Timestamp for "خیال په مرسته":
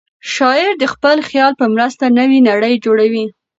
1.29-2.03